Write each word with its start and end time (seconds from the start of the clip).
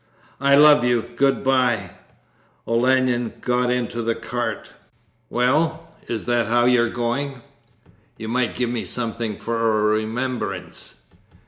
'I 0.39 0.55
love 0.55 0.83
you, 0.83 1.03
good 1.15 1.43
bye!' 1.43 1.91
Olenin 2.65 3.33
got 3.39 3.69
into 3.69 4.01
the 4.01 4.15
cart. 4.15 4.73
'Well, 5.29 5.89
is 6.07 6.25
that 6.25 6.47
how 6.47 6.65
you're 6.65 6.89
going? 6.89 7.43
You 8.17 8.27
might 8.27 8.55
give 8.55 8.71
me 8.71 8.83
something 8.83 9.37
for 9.37 9.79
a 9.93 9.95
remembrance. 9.95 11.03